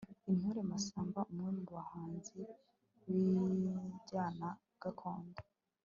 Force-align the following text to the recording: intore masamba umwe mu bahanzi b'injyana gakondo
intore 0.31 0.61
masamba 0.71 1.19
umwe 1.31 1.49
mu 1.57 1.65
bahanzi 1.75 2.39
b'injyana 3.01 4.49
gakondo 4.81 5.39